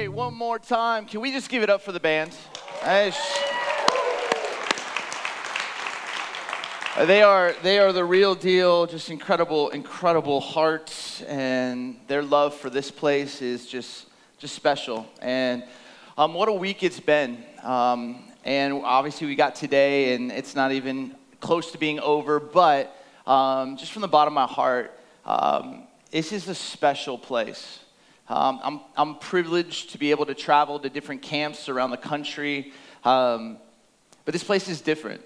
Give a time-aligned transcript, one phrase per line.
[0.00, 1.04] Hey, one more time.
[1.04, 2.34] Can we just give it up for the band?
[6.96, 12.54] Uh, They are, they are the real deal, just incredible, incredible hearts, and their love
[12.54, 14.06] for this place is just,
[14.38, 15.06] just special.
[15.20, 15.64] And
[16.16, 17.44] um, what a week it's been.
[17.62, 22.96] Um, and obviously, we got today, and it's not even close to being over, but
[23.26, 27.80] um, just from the bottom of my heart, um, this is a special place.
[28.30, 32.72] Um, I'm, I'm privileged to be able to travel to different camps around the country,
[33.02, 33.58] um,
[34.24, 35.20] but this place is different.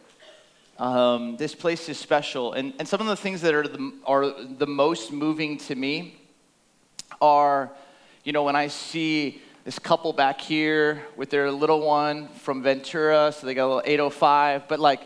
[0.79, 2.55] Um, this place is special.
[2.55, 6.17] And, and some of the things that are the, are the most moving to me
[7.21, 7.71] are,
[8.25, 13.33] you know, when I see this couple back here with their little one from Ventura,
[13.33, 15.03] so they got a little 805, but like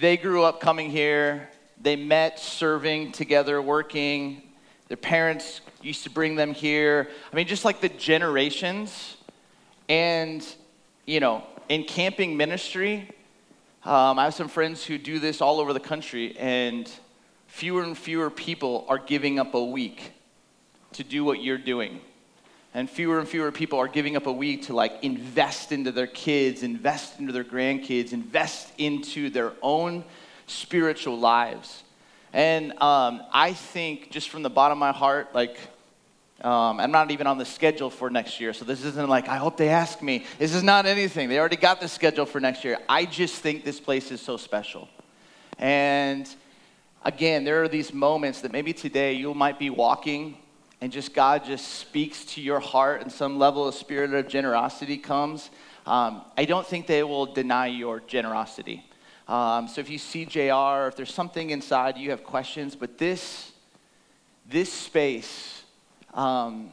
[0.00, 1.48] they grew up coming here,
[1.80, 4.42] they met serving together, working.
[4.86, 7.08] Their parents used to bring them here.
[7.32, 9.16] I mean, just like the generations.
[9.88, 10.46] And,
[11.06, 13.10] you know, in camping ministry,
[13.84, 16.90] um, I have some friends who do this all over the country, and
[17.48, 20.12] fewer and fewer people are giving up a week
[20.92, 22.00] to do what you're doing.
[22.74, 26.06] And fewer and fewer people are giving up a week to like invest into their
[26.06, 30.04] kids, invest into their grandkids, invest into their own
[30.46, 31.82] spiritual lives.
[32.32, 35.58] And um, I think, just from the bottom of my heart, like,
[36.40, 39.36] um, I'm not even on the schedule for next year, so this isn't like, I
[39.36, 40.24] hope they ask me.
[40.38, 41.28] This is not anything.
[41.28, 42.78] They already got the schedule for next year.
[42.88, 44.88] I just think this place is so special.
[45.58, 46.28] And
[47.04, 50.38] again, there are these moments that maybe today you might be walking
[50.80, 54.96] and just God just speaks to your heart and some level of spirit of generosity
[54.96, 55.50] comes.
[55.86, 58.84] Um, I don't think they will deny your generosity.
[59.28, 63.52] Um, so if you see JR, if there's something inside you have questions, but this,
[64.48, 65.62] this space,
[66.14, 66.70] um,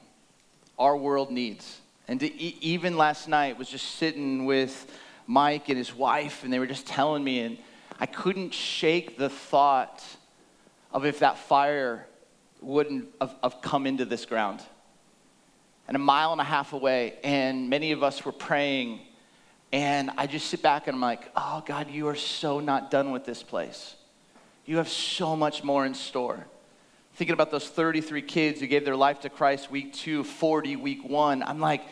[0.78, 1.80] our world needs.
[2.08, 4.92] And e- even last night was just sitting with
[5.28, 7.58] Mike and his wife, and they were just telling me, and
[8.00, 10.04] I couldn't shake the thought
[10.92, 12.08] of if that fire
[12.62, 14.62] wouldn't have, have come into this ground.
[15.88, 19.02] And a mile and a half away, and many of us were praying,
[19.72, 23.12] and I just sit back and I'm like, oh God, you are so not done
[23.12, 23.96] with this place.
[24.66, 26.46] You have so much more in store
[27.20, 31.04] thinking about those 33 kids who gave their life to Christ week two, 40 week
[31.04, 31.44] one.
[31.44, 31.84] I'm like,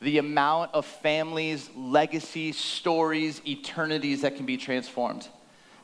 [0.00, 5.28] the amount of families, legacies, stories, eternities that can be transformed.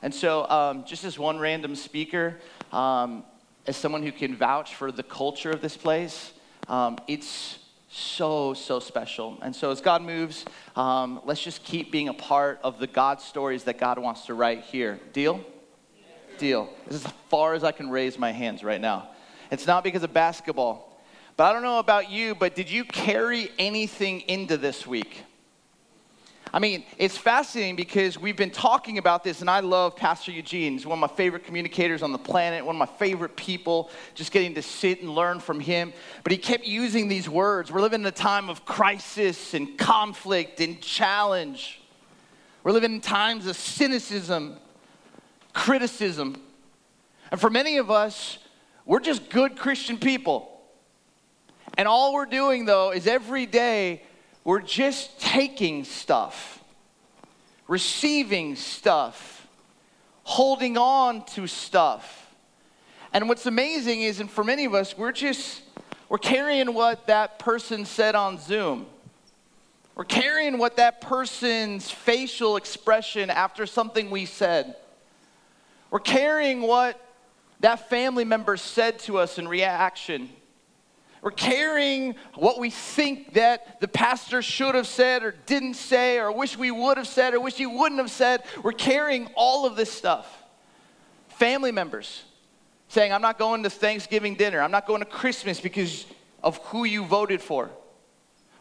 [0.02, 2.38] And so, um, just as one random speaker,
[2.72, 3.22] um,
[3.68, 6.32] as someone who can vouch for the culture of this place,
[6.66, 9.38] um, it's so, so special.
[9.42, 10.44] And so, as God moves,
[10.76, 14.34] um, let's just keep being a part of the God stories that God wants to
[14.34, 15.00] write here.
[15.12, 15.44] Deal?
[16.38, 16.70] deal.
[16.86, 19.10] This is as far as I can raise my hands right now.
[19.50, 21.02] It's not because of basketball.
[21.36, 25.22] But I don't know about you, but did you carry anything into this week?
[26.52, 30.72] I mean, it's fascinating because we've been talking about this, and I love Pastor Eugene.
[30.72, 34.32] He's one of my favorite communicators on the planet, one of my favorite people, just
[34.32, 35.92] getting to sit and learn from him.
[36.22, 37.70] But he kept using these words.
[37.70, 41.80] We're living in a time of crisis and conflict and challenge.
[42.64, 44.58] We're living in times of cynicism
[45.58, 46.40] criticism.
[47.32, 48.38] And for many of us,
[48.86, 50.62] we're just good Christian people.
[51.76, 54.02] And all we're doing, though, is every day
[54.48, 56.64] we're just taking stuff,
[57.66, 59.46] receiving stuff,
[60.22, 62.32] holding on to stuff.
[63.12, 65.60] And what's amazing is, and for many of us, we're just,
[66.08, 68.86] we're carrying what that person said on Zoom.
[69.94, 74.76] We're carrying what that person's facial expression after something we said.
[75.90, 76.98] We're carrying what
[77.60, 80.30] that family member said to us in reaction.
[81.22, 86.30] We're carrying what we think that the pastor should have said or didn't say or
[86.30, 88.44] wish we would have said or wish he wouldn't have said.
[88.62, 90.44] We're carrying all of this stuff.
[91.28, 92.22] Family members
[92.88, 94.60] saying, I'm not going to Thanksgiving dinner.
[94.60, 96.06] I'm not going to Christmas because
[96.42, 97.70] of who you voted for.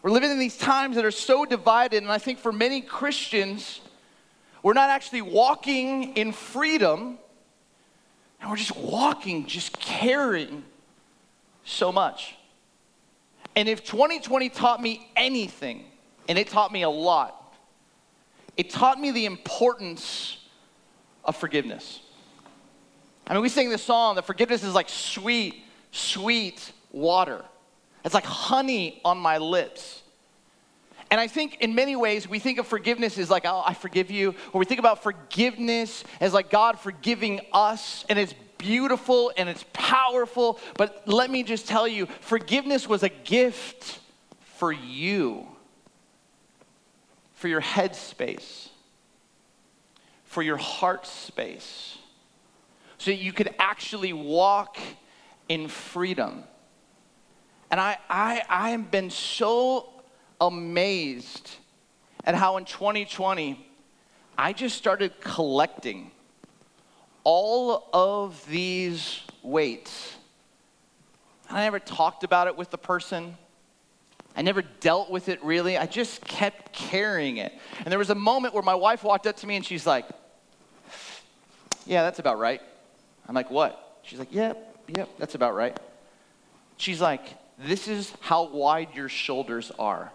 [0.01, 3.81] We're living in these times that are so divided, and I think for many Christians,
[4.63, 7.17] we're not actually walking in freedom,
[8.39, 10.63] and we're just walking, just carrying
[11.65, 12.36] so much.
[13.57, 15.85] And if 2020 taught me anything,
[16.29, 17.55] and it taught me a lot,
[18.55, 20.37] it taught me the importance
[21.25, 22.01] of forgiveness.
[23.25, 27.43] I mean, we sing this song that forgiveness is like sweet, sweet water.
[28.05, 30.03] It's like honey on my lips.
[31.09, 34.11] And I think in many ways we think of forgiveness as like, oh, I forgive
[34.11, 34.35] you.
[34.53, 38.05] Or we think about forgiveness as like God forgiving us.
[38.07, 40.59] And it's beautiful and it's powerful.
[40.77, 43.99] But let me just tell you, forgiveness was a gift
[44.55, 45.47] for you,
[47.35, 48.69] for your head space,
[50.25, 51.97] for your heart space,
[52.97, 54.77] so that you could actually walk
[55.47, 56.43] in freedom.
[57.69, 59.89] And I, I, I have been so
[60.39, 61.51] amazed
[62.23, 63.65] at how in 2020,
[64.37, 66.11] I just started collecting
[67.29, 70.15] all of these weights.
[71.49, 73.35] I never talked about it with the person.
[74.33, 75.77] I never dealt with it really.
[75.77, 77.51] I just kept carrying it.
[77.79, 80.05] And there was a moment where my wife walked up to me and she's like,
[81.85, 82.61] Yeah, that's about right.
[83.27, 83.99] I'm like, What?
[84.03, 85.77] She's like, Yep, yep, that's about right.
[86.77, 87.23] She's like,
[87.59, 90.13] This is how wide your shoulders are.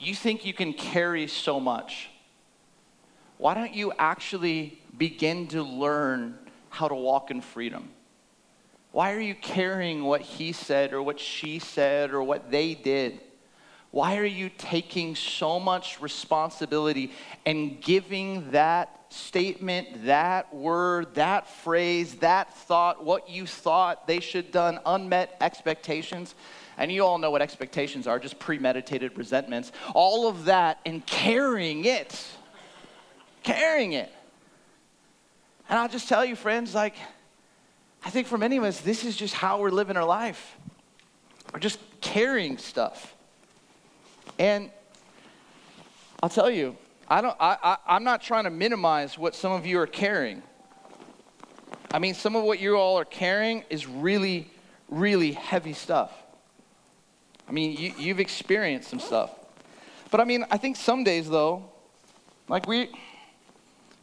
[0.00, 2.10] You think you can carry so much.
[3.38, 6.38] Why don't you actually begin to learn
[6.70, 7.90] how to walk in freedom?
[8.92, 13.20] Why are you carrying what he said or what she said or what they did?
[13.90, 17.12] Why are you taking so much responsibility
[17.44, 24.50] and giving that statement, that word, that phrase, that thought, what you thought they should
[24.50, 26.34] done, unmet expectations?
[26.78, 29.72] And you all know what expectations are, just premeditated resentments.
[29.94, 32.26] All of that and carrying it.
[33.42, 34.10] Carrying it.
[35.68, 36.94] And I'll just tell you, friends, like,
[38.04, 40.56] I think for many of us, this is just how we're living our life.
[41.52, 43.14] We're just carrying stuff.
[44.38, 44.70] And
[46.22, 46.76] I'll tell you,
[47.08, 50.42] I don't, I, I, I'm not trying to minimize what some of you are carrying.
[51.92, 54.50] I mean, some of what you all are carrying is really,
[54.88, 56.12] really heavy stuff.
[57.48, 59.30] I mean, you, you've experienced some stuff.
[60.10, 61.64] But I mean, I think some days, though,
[62.48, 62.90] like we,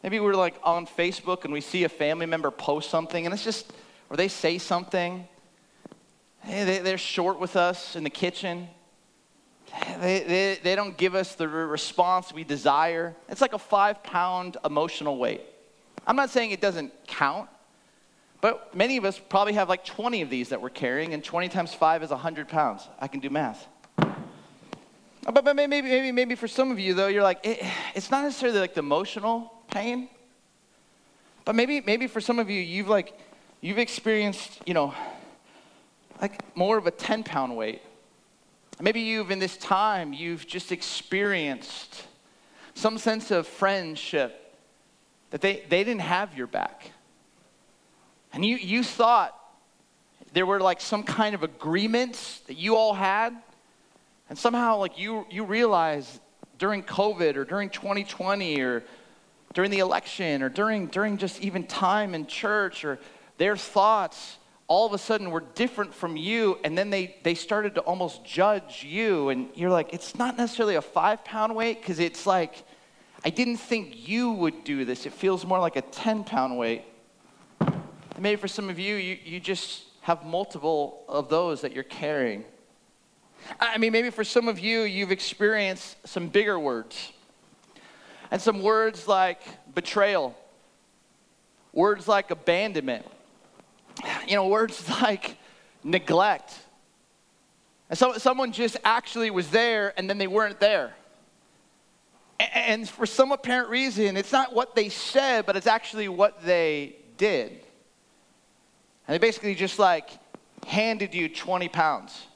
[0.04, 3.44] maybe we're like on Facebook and we see a family member post something and it's
[3.44, 3.72] just,
[4.10, 5.28] or they say something.
[6.42, 8.68] Hey, they, they're short with us in the kitchen.
[10.00, 13.16] They, they, they don't give us the response we desire.
[13.28, 15.42] It's like a five pound emotional weight.
[16.08, 17.50] I'm not saying it doesn't count,
[18.42, 21.50] but many of us probably have like 20 of these that we're carrying, and 20
[21.50, 22.88] times five is 100 pounds.
[23.00, 23.68] I can do math.
[23.98, 27.64] But, but maybe, maybe, maybe for some of you, though, you're like, it,
[27.94, 30.10] it's not necessarily like the emotional pain,
[31.46, 33.18] but maybe, maybe for some of you, you've like,
[33.62, 34.94] you've experienced, you know,
[36.22, 37.82] like more of a 10 pound weight.
[38.82, 42.08] Maybe you've, in this time, you've just experienced
[42.74, 44.56] some sense of friendship
[45.32, 46.92] that they, they didn't have your back.
[48.32, 49.36] And you, you thought
[50.34, 53.36] there were like some kind of agreements that you all had.
[54.30, 56.20] And somehow, like, you, you realize
[56.60, 58.84] during COVID or during 2020 or
[59.54, 63.00] during the election or during, during just even time in church or
[63.38, 64.38] their thoughts
[64.70, 68.24] all of a sudden were different from you and then they, they started to almost
[68.24, 72.64] judge you and you're like it's not necessarily a five pound weight because it's like
[73.26, 75.06] i didn't think you would do this.
[75.06, 76.84] It feels more like a 10 pound weight.
[77.60, 81.84] And maybe for some of you, you you just have multiple of those that you're
[81.84, 82.46] carrying.
[83.60, 87.12] I mean maybe for some of you you've experienced some bigger words
[88.32, 89.42] and some words like
[89.74, 90.36] betrayal
[91.74, 93.06] words like abandonment
[94.28, 95.38] you know, words like
[95.84, 96.58] neglect.
[97.90, 100.94] And so, someone just actually was there and then they weren't there.
[102.40, 106.96] And for some apparent reason, it's not what they said, but it's actually what they
[107.18, 107.52] did.
[107.52, 110.10] And they basically just like
[110.66, 112.28] handed you 20 pounds.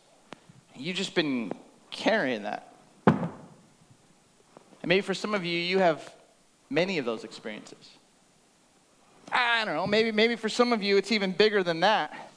[0.75, 1.53] You've just been
[1.89, 2.72] carrying that.
[4.83, 6.13] And maybe for some of you, you have
[6.69, 7.89] many of those experiences.
[9.31, 12.29] I don't know, maybe, maybe for some of you it's even bigger than that.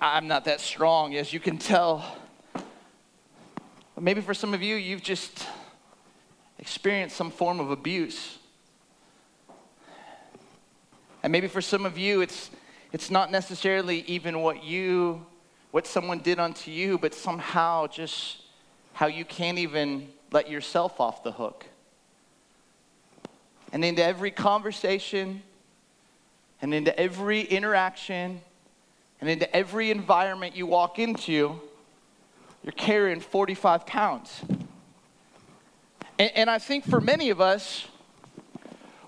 [0.00, 2.04] I'm not that strong, as you can tell.
[2.52, 5.46] But maybe for some of you, you've just
[6.58, 8.38] experienced some form of abuse.
[11.22, 12.50] And maybe for some of you, it's,
[12.92, 15.24] it's not necessarily even what you,
[15.70, 18.42] what someone did unto you, but somehow just
[18.92, 21.64] how you can't even let yourself off the hook.
[23.72, 25.42] And into every conversation,
[26.64, 28.40] and into every interaction
[29.20, 31.60] and into every environment you walk into,
[32.62, 34.40] you're carrying 45 pounds.
[36.18, 37.86] And, and, I think for many of us,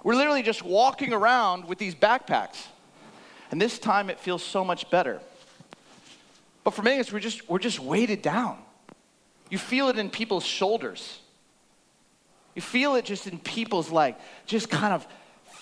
[0.02, 2.66] we're literally just walking around with these backpacks.
[3.50, 5.20] And this time it feels so much better.
[6.62, 8.58] But for many of us, we're just, we're just weighted down.
[9.50, 11.20] You feel it in people's shoulders.
[12.54, 15.06] You feel it just in people's like, just kind of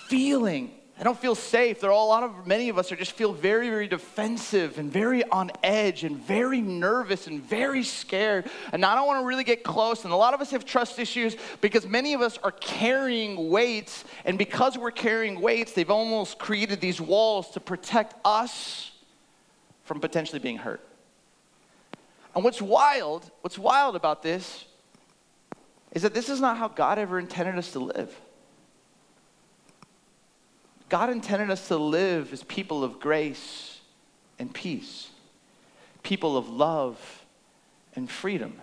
[0.08, 1.80] feeling They don't feel safe.
[1.80, 4.92] There are a lot of many of us are just feel very, very defensive and
[4.92, 8.48] very on edge and very nervous and very scared.
[8.72, 10.04] And I don't want to really get close.
[10.04, 14.04] And a lot of us have trust issues because many of us are carrying weights.
[14.24, 18.92] And because we're carrying weights, they've almost created these walls to protect us
[19.82, 20.80] from potentially being hurt.
[22.34, 24.64] And what's wild, what's wild about this
[25.92, 28.14] is that this is not how God ever intended us to live.
[30.88, 33.80] God intended us to live as people of grace
[34.38, 35.10] and peace,
[36.02, 37.24] people of love
[37.94, 38.60] and freedom.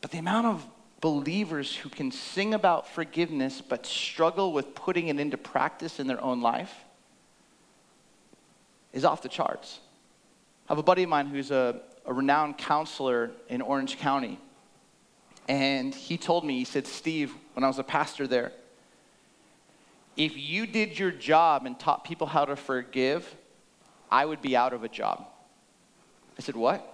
[0.00, 0.66] But the amount of
[1.00, 6.20] believers who can sing about forgiveness but struggle with putting it into practice in their
[6.20, 6.74] own life
[8.92, 9.80] is off the charts.
[10.68, 14.38] I have a buddy of mine who's a, a renowned counselor in Orange County.
[15.46, 18.52] And he told me, he said, Steve, when I was a pastor there,
[20.16, 23.34] if you did your job and taught people how to forgive,
[24.10, 25.26] I would be out of a job.
[26.38, 26.90] I said, What?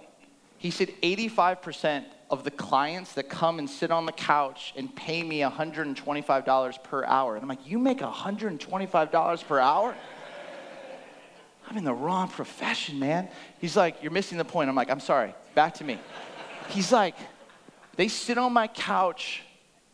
[0.57, 5.23] He said, 85% of the clients that come and sit on the couch and pay
[5.23, 7.35] me $125 per hour.
[7.35, 9.95] And I'm like, You make $125 per hour?
[11.71, 13.29] I'm in the wrong profession, man.
[13.61, 14.69] He's like, You're missing the point.
[14.69, 15.33] I'm like, I'm sorry.
[15.55, 15.97] Back to me.
[16.67, 17.15] He's like,
[17.95, 19.41] They sit on my couch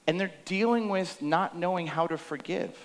[0.08, 2.76] and they're dealing with not knowing how to forgive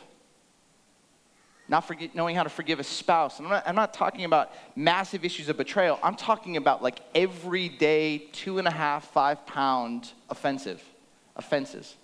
[1.69, 3.39] not forget, knowing how to forgive a spouse.
[3.39, 5.99] I'm not, I'm not talking about massive issues of betrayal.
[6.03, 10.83] I'm talking about like everyday two and a half, five pound offensive
[11.35, 11.95] offenses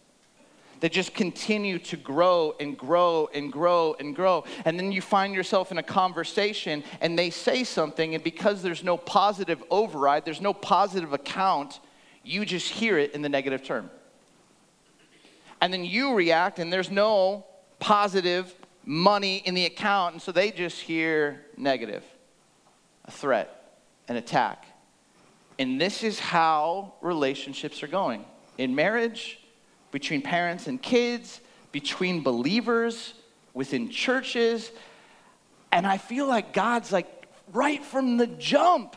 [0.80, 4.44] that just continue to grow and grow and grow and grow.
[4.64, 8.84] And then you find yourself in a conversation and they say something, and because there's
[8.84, 11.80] no positive override, there's no positive account,
[12.22, 13.90] you just hear it in the negative term.
[15.60, 17.44] And then you react, and there's no
[17.80, 18.54] positive
[18.84, 22.04] money in the account, and so they just hear negative,
[23.04, 24.64] a threat, an attack.
[25.58, 28.24] And this is how relationships are going
[28.56, 29.40] in marriage,
[29.90, 31.40] between parents and kids,
[31.72, 33.14] between believers,
[33.54, 34.70] within churches.
[35.72, 37.06] And I feel like God's like,
[37.52, 38.96] right from the jump,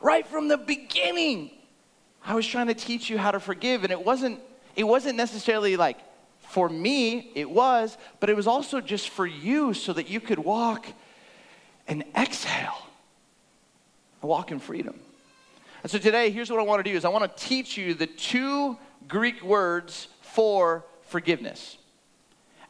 [0.00, 1.50] right from the beginning,
[2.24, 4.40] I was trying to teach you how to forgive, and it wasn't,
[4.74, 5.98] it wasn't necessarily like
[6.48, 10.38] for me, it was, but it was also just for you so that you could
[10.38, 10.86] walk
[11.88, 12.86] and exhale,
[14.22, 14.98] walk in freedom.
[15.82, 17.94] And so today, here's what I want to do is I want to teach you
[17.94, 18.76] the two
[19.08, 21.78] Greek words for forgiveness.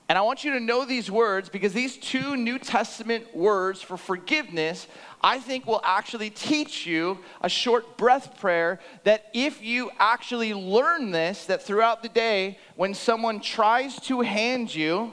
[0.09, 3.97] And I want you to know these words because these two New Testament words for
[3.97, 4.87] forgiveness,
[5.21, 11.11] I think will actually teach you a short breath prayer that if you actually learn
[11.11, 15.12] this, that throughout the day, when someone tries to hand you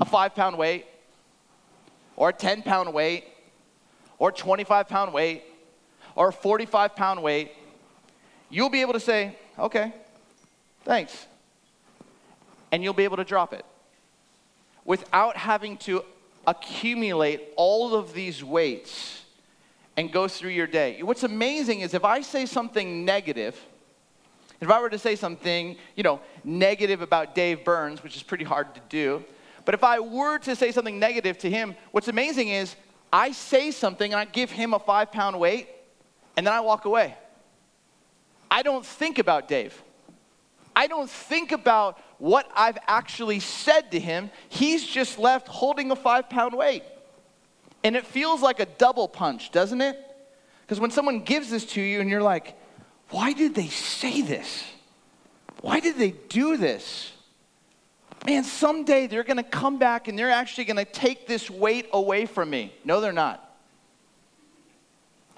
[0.00, 0.86] a five pound weight,
[2.14, 3.24] or a 10 pound weight,
[4.18, 5.42] or 25 pound weight,
[6.14, 7.50] or a 45 pound weight,
[8.50, 9.92] you'll be able to say, okay,
[10.84, 11.26] thanks
[12.72, 13.64] and you'll be able to drop it
[14.84, 16.04] without having to
[16.46, 19.22] accumulate all of these weights
[19.96, 21.02] and go through your day.
[21.02, 23.58] What's amazing is if I say something negative,
[24.60, 28.44] if I were to say something, you know, negative about Dave Burns, which is pretty
[28.44, 29.24] hard to do,
[29.64, 32.74] but if I were to say something negative to him, what's amazing is
[33.12, 35.68] I say something and I give him a five pound weight
[36.36, 37.14] and then I walk away.
[38.50, 39.82] I don't think about Dave.
[40.74, 44.30] I don't think about what I've actually said to him.
[44.48, 46.82] He's just left holding a five pound weight.
[47.84, 49.98] And it feels like a double punch, doesn't it?
[50.62, 52.56] Because when someone gives this to you and you're like,
[53.10, 54.64] why did they say this?
[55.60, 57.12] Why did they do this?
[58.26, 62.50] Man, someday they're gonna come back and they're actually gonna take this weight away from
[62.50, 62.72] me.
[62.84, 63.47] No, they're not.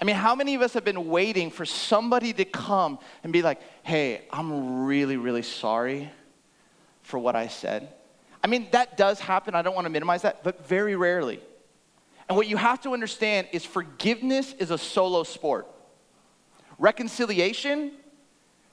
[0.01, 3.43] I mean, how many of us have been waiting for somebody to come and be
[3.43, 6.09] like, hey, I'm really, really sorry
[7.03, 7.93] for what I said?
[8.43, 9.53] I mean, that does happen.
[9.53, 11.39] I don't want to minimize that, but very rarely.
[12.27, 15.67] And what you have to understand is forgiveness is a solo sport.
[16.79, 17.91] Reconciliation,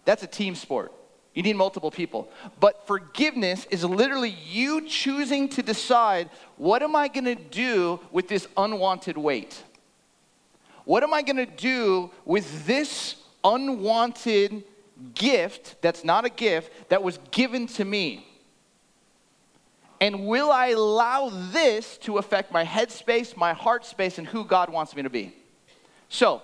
[0.07, 0.93] that's a team sport.
[1.35, 2.31] You need multiple people.
[2.59, 8.29] But forgiveness is literally you choosing to decide what am I going to do with
[8.29, 9.63] this unwanted weight?
[10.88, 14.64] What am I going to do with this unwanted
[15.12, 18.26] gift that's not a gift that was given to me?
[20.00, 24.71] And will I allow this to affect my headspace, my heart space, and who God
[24.71, 25.35] wants me to be?
[26.09, 26.40] So,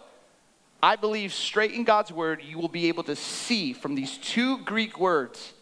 [0.82, 4.58] I believe straight in God's word, you will be able to see from these two
[4.58, 5.54] Greek words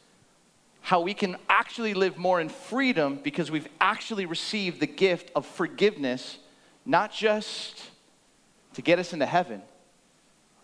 [0.80, 5.46] how we can actually live more in freedom because we've actually received the gift of
[5.46, 6.38] forgiveness,
[6.84, 7.91] not just
[8.74, 9.62] to get us into heaven,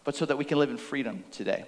[0.04, 1.64] but so that we can live in freedom today.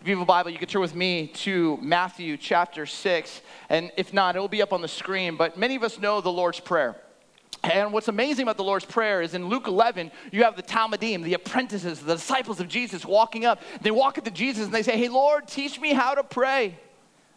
[0.00, 3.42] If you have a Bible, you can turn with me to Matthew chapter 6.
[3.68, 5.36] And if not, it will be up on the screen.
[5.36, 6.96] But many of us know the Lord's Prayer.
[7.62, 11.22] And what's amazing about the Lord's Prayer is in Luke 11, you have the talmidim,
[11.22, 13.60] the apprentices, the disciples of Jesus walking up.
[13.82, 16.76] They walk up to Jesus and they say, Hey, Lord, teach me how to pray.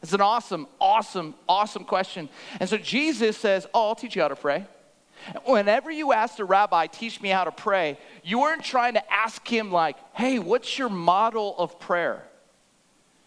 [0.01, 2.29] It's an awesome, awesome, awesome question.
[2.59, 4.65] And so Jesus says, Oh, I'll teach you how to pray.
[5.45, 9.47] Whenever you asked a rabbi, teach me how to pray, you weren't trying to ask
[9.47, 12.23] him, like, hey, what's your model of prayer?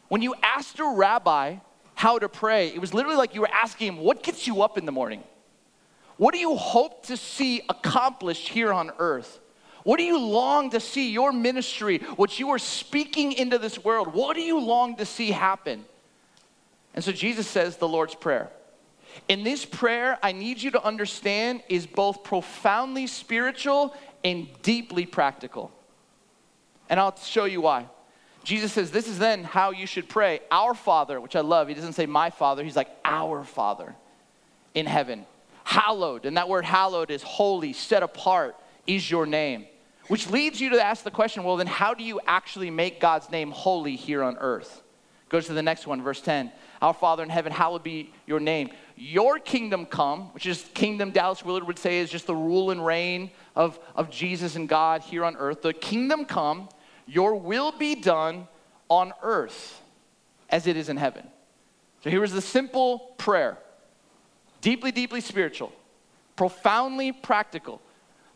[0.09, 1.57] When you asked a rabbi
[1.95, 4.79] how to pray, it was literally like you were asking him, what gets you up
[4.79, 5.23] in the morning?
[6.17, 9.41] What do you hope to see accomplished here on earth?
[9.85, 14.13] What do you long to see your ministry, what you are speaking into this world?
[14.13, 15.85] What do you long to see happen?
[16.95, 18.51] And so Jesus says the Lord's Prayer.
[19.29, 25.71] In this prayer, I need you to understand is both profoundly spiritual and deeply practical.
[26.89, 27.87] And I'll show you why.
[28.45, 30.41] Jesus says, This is then how you should pray.
[30.51, 33.95] Our Father, which I love, he doesn't say my Father, he's like our Father
[34.75, 35.27] in heaven.
[35.65, 39.67] Hallowed, and that word hallowed is holy, set apart, is your name.
[40.09, 43.31] Which leads you to ask the question well, then how do you actually make God's
[43.31, 44.83] name holy here on earth?
[45.29, 46.51] Goes to the next one, verse 10.
[46.81, 48.71] Our Father in heaven, hallowed be your name.
[48.97, 52.85] Your kingdom come, which is kingdom, Dallas Willard would say, is just the rule and
[52.85, 55.63] reign of, of Jesus and God here on earth.
[55.63, 56.69] The kingdom come,
[57.07, 58.49] your will be done
[58.89, 59.83] on earth
[60.49, 61.27] as it is in heaven.
[62.03, 63.59] So here was the simple prayer
[64.61, 65.73] deeply, deeply spiritual,
[66.37, 67.83] profoundly practical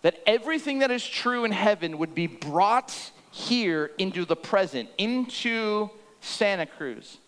[0.03, 5.89] that everything that is true in heaven would be brought here into the present, into
[6.23, 7.19] Santa Cruz,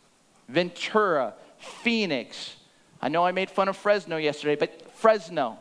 [0.49, 2.57] Ventura, Phoenix.
[3.03, 5.59] I know I made fun of Fresno yesterday, but Fresno,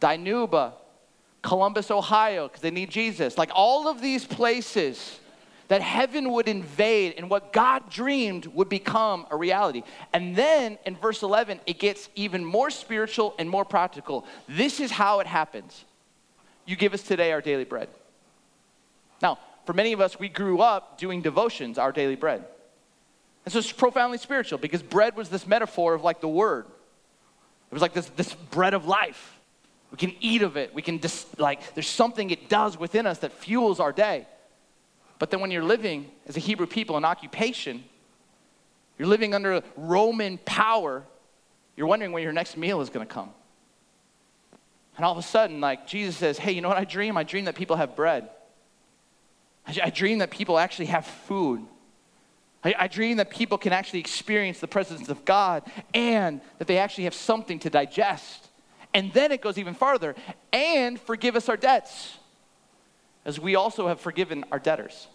[0.00, 0.74] Dinuba,
[1.42, 3.36] Columbus, Ohio, because they need Jesus.
[3.36, 5.18] Like all of these places
[5.66, 9.82] that heaven would invade and what God dreamed would become a reality.
[10.12, 14.24] And then in verse 11, it gets even more spiritual and more practical.
[14.48, 15.84] This is how it happens
[16.68, 17.88] you give us today our daily bread.
[19.22, 22.44] Now, for many of us, we grew up doing devotions, our daily bread.
[23.48, 26.66] And so it's profoundly spiritual because bread was this metaphor of like the word.
[26.66, 29.40] It was like this, this bread of life.
[29.90, 30.74] We can eat of it.
[30.74, 34.26] We can just, like, there's something it does within us that fuels our day.
[35.18, 37.84] But then when you're living as a Hebrew people in occupation,
[38.98, 41.02] you're living under Roman power,
[41.74, 43.30] you're wondering when your next meal is going to come.
[44.96, 47.16] And all of a sudden, like, Jesus says, Hey, you know what I dream?
[47.16, 48.28] I dream that people have bread.
[49.66, 51.66] I, I dream that people actually have food.
[52.64, 55.62] I, I dream that people can actually experience the presence of God
[55.94, 58.48] and that they actually have something to digest.
[58.94, 60.16] And then it goes even farther
[60.52, 62.16] and forgive us our debts,
[63.24, 65.06] as we also have forgiven our debtors.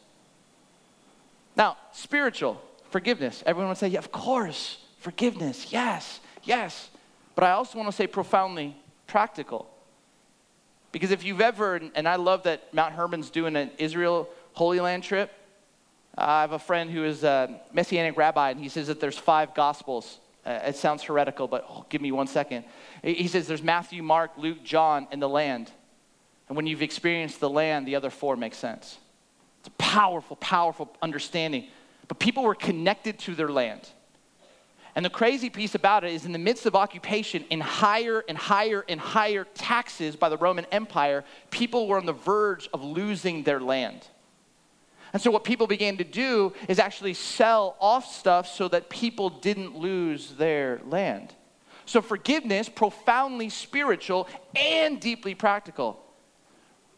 [1.56, 3.44] Now, spiritual forgiveness.
[3.46, 6.90] Everyone would say, yeah, of course, forgiveness, yes, yes.
[7.36, 8.76] But I also want to say profoundly
[9.08, 9.70] practical.
[10.92, 15.04] Because if you've ever, and I love that Mount Hermon's doing an Israel Holy Land
[15.04, 15.32] trip,
[16.18, 19.56] I have a friend who is a messianic rabbi, and he says that there's five
[19.56, 20.20] gospels.
[20.46, 22.66] Uh, it sounds heretical, but oh, give me one second.
[23.02, 25.72] He says there's Matthew, Mark, Luke, John, and the land.
[26.48, 28.98] And when you've experienced the land, the other four make sense.
[29.60, 31.68] It's a powerful, powerful understanding.
[32.08, 33.88] But people were connected to their land.
[34.96, 38.38] And the crazy piece about it is, in the midst of occupation, in higher and
[38.38, 43.44] higher and higher taxes by the Roman Empire, people were on the verge of losing
[43.44, 44.08] their land.
[45.14, 49.30] And so, what people began to do is actually sell off stuff so that people
[49.30, 51.36] didn't lose their land.
[51.86, 56.04] So, forgiveness, profoundly spiritual and deeply practical.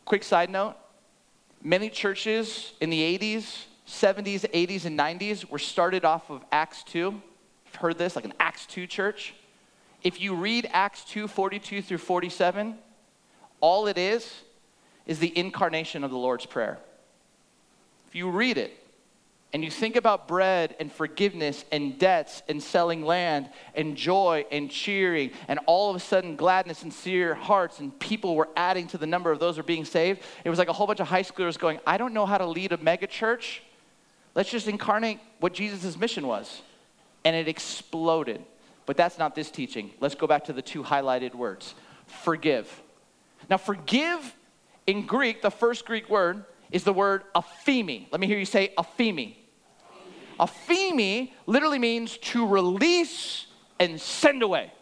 [0.06, 0.75] Quick side note
[1.62, 6.99] many churches in the 80s, 70s, 80s, and 90s were started off of Acts 2.
[6.99, 9.34] You've heard this, like an Acts 2 church.
[10.04, 12.78] If you read Acts 2 42 through 47,
[13.60, 14.43] all it is
[15.06, 16.80] is the incarnation of the Lord's Prayer
[18.15, 18.71] you read it
[19.54, 24.69] and you think about bread and forgiveness and debts and selling land and joy and
[24.69, 28.97] cheering and all of a sudden gladness and sincere hearts and people were adding to
[28.97, 31.08] the number of those who are being saved, it was like a whole bunch of
[31.08, 33.62] high schoolers going, I don't know how to lead a mega church.
[34.34, 36.62] Let's just incarnate what Jesus' mission was.
[37.23, 38.43] And it exploded.
[38.86, 39.91] But that's not this teaching.
[39.99, 41.75] Let's go back to the two highlighted words
[42.08, 42.82] forgive.
[43.49, 44.36] Now, forgive
[44.86, 46.43] in Greek, the first Greek word,
[46.76, 48.06] is the word aphemi.
[48.12, 49.38] Let me hear you say aphemi.
[50.38, 53.48] Aphemi literally means to release
[53.80, 54.74] and send away.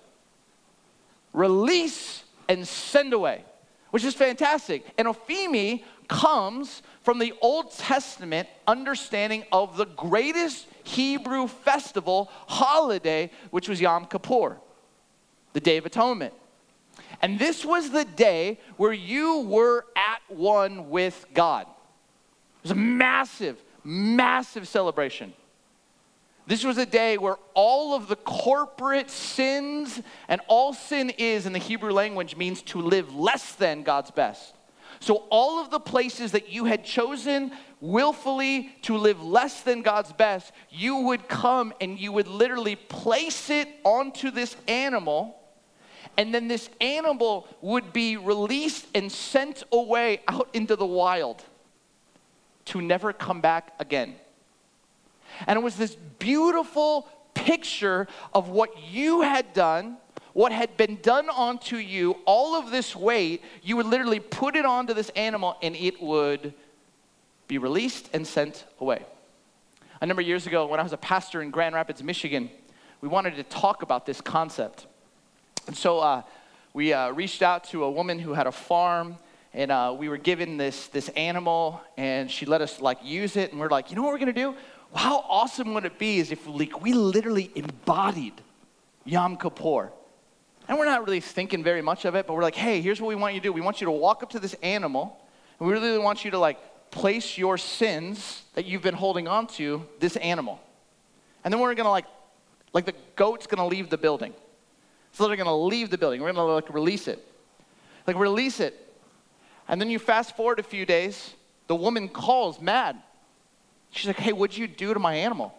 [1.33, 3.45] Release and send away,
[3.91, 4.83] which is fantastic.
[4.97, 13.69] And Aphemi comes from the Old Testament understanding of the greatest Hebrew festival holiday, which
[13.69, 14.57] was Yom Kippur,
[15.53, 16.33] the Day of Atonement.
[17.21, 21.67] And this was the day where you were at one with God.
[22.63, 25.33] It was a massive, massive celebration.
[26.47, 31.51] This was a day where all of the corporate sins, and all sin is in
[31.51, 34.55] the Hebrew language means to live less than God's best.
[35.01, 40.13] So, all of the places that you had chosen willfully to live less than God's
[40.13, 45.37] best, you would come and you would literally place it onto this animal.
[46.15, 51.43] And then this animal would be released and sent away out into the wild
[52.65, 54.15] to never come back again.
[55.47, 59.97] And it was this beautiful picture of what you had done
[60.33, 64.65] what had been done onto you, all of this weight, you would literally put it
[64.65, 66.53] onto this animal and it would
[67.47, 69.05] be released and sent away.
[70.01, 72.49] A number of years ago, when I was a pastor in Grand Rapids, Michigan,
[72.99, 74.87] we wanted to talk about this concept.
[75.67, 76.23] And so uh,
[76.73, 79.17] we uh, reached out to a woman who had a farm
[79.53, 83.51] and uh, we were given this, this animal and she let us like use it
[83.51, 84.55] and we're like you know what we're to do
[84.95, 88.33] how awesome would it be is if like, we literally embodied
[89.05, 89.91] yom kippur
[90.67, 93.09] and we're not really thinking very much of it, but we're like, hey, here's what
[93.09, 93.53] we want you to do.
[93.53, 95.19] We want you to walk up to this animal,
[95.59, 96.57] and we really want you to like
[96.89, 100.61] place your sins that you've been holding on to this animal.
[101.43, 102.05] And then we're gonna like,
[102.71, 104.33] like the goat's gonna leave the building.
[105.11, 106.21] So they're gonna leave the building.
[106.21, 107.25] We're gonna like release it.
[108.07, 108.79] Like release it.
[109.67, 111.33] And then you fast forward a few days,
[111.67, 113.01] the woman calls mad.
[113.91, 115.53] She's like, hey, what'd you do to my animal?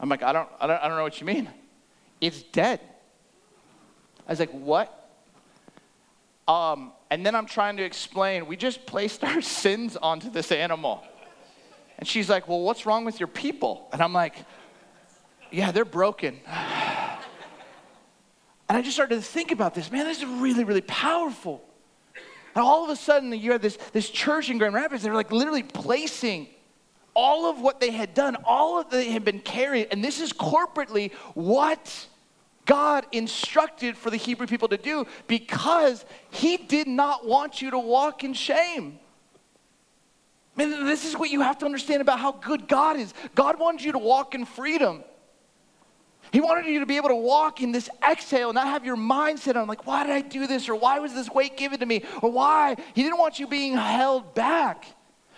[0.00, 1.48] I'm like, I don't, I don't, I don't know what you mean.
[2.20, 2.80] It's dead.
[4.26, 4.98] I was like, what?
[6.48, 11.04] Um, and then I'm trying to explain, we just placed our sins onto this animal.
[11.98, 13.88] And she's like, well, what's wrong with your people?
[13.92, 14.34] And I'm like,
[15.50, 16.40] yeah, they're broken.
[18.68, 19.92] And I just started to think about this.
[19.92, 21.62] Man, this is really, really powerful.
[22.54, 25.32] And all of a sudden, you have this, this church in Grand Rapids, they're like
[25.32, 26.48] literally placing
[27.14, 30.32] all of what they had done, all of they had been carried, and this is
[30.32, 32.06] corporately what
[32.64, 37.78] God instructed for the Hebrew people to do because He did not want you to
[37.78, 38.98] walk in shame.
[40.56, 43.14] I mean, this is what you have to understand about how good God is.
[43.34, 45.02] God wanted you to walk in freedom.
[46.32, 49.54] He wanted you to be able to walk in this exhale not have your mindset
[49.54, 50.68] on, like, why did I do this?
[50.68, 52.04] Or why was this weight given to me?
[52.22, 52.76] Or why?
[52.94, 54.86] He didn't want you being held back.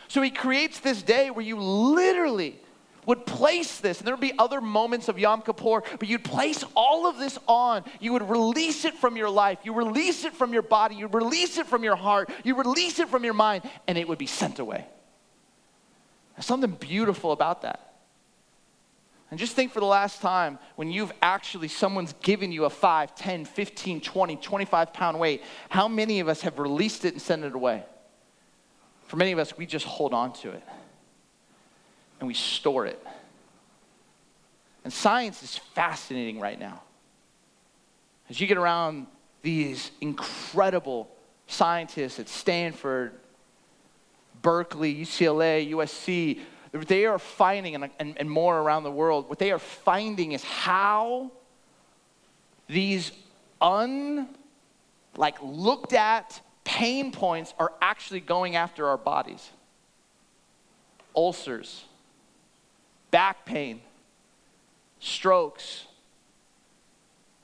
[0.06, 2.60] So he creates this day where you literally
[3.06, 6.64] would place this, and there would be other moments of Yom Kippur, but you'd place
[6.74, 7.84] all of this on.
[8.00, 9.58] You would release it from your life.
[9.64, 10.94] You release it from your body.
[10.94, 12.30] You release it from your heart.
[12.44, 14.86] You release it from your mind, and it would be sent away.
[16.36, 17.93] There's something beautiful about that.
[19.34, 23.16] And just think for the last time when you've actually, someone's given you a 5,
[23.16, 27.42] 10, 15, 20, 25 pound weight, how many of us have released it and sent
[27.42, 27.82] it away?
[29.08, 30.62] For many of us, we just hold on to it
[32.20, 33.04] and we store it.
[34.84, 36.84] And science is fascinating right now.
[38.30, 39.08] As you get around
[39.42, 41.10] these incredible
[41.48, 43.10] scientists at Stanford,
[44.42, 46.38] Berkeley, UCLA, USC,
[46.74, 50.42] they are finding, and, and, and more around the world, what they are finding is
[50.42, 51.30] how
[52.68, 53.12] these
[53.60, 54.28] un,
[55.16, 59.50] like looked at pain points are actually going after our bodies.
[61.14, 61.84] Ulcers,
[63.10, 63.80] back pain,
[64.98, 65.86] strokes.